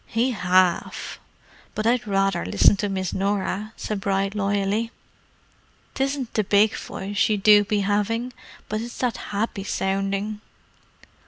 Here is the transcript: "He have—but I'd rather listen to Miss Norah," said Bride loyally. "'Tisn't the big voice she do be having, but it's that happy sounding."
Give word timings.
"He 0.07 0.31
have—but 0.31 1.85
I'd 1.85 2.07
rather 2.07 2.43
listen 2.43 2.75
to 2.77 2.89
Miss 2.89 3.13
Norah," 3.13 3.71
said 3.77 4.01
Bride 4.01 4.33
loyally. 4.33 4.89
"'Tisn't 5.93 6.33
the 6.33 6.43
big 6.43 6.75
voice 6.75 7.17
she 7.17 7.37
do 7.37 7.63
be 7.63 7.81
having, 7.81 8.33
but 8.67 8.81
it's 8.81 8.97
that 8.97 9.17
happy 9.29 9.63
sounding." 9.63 10.41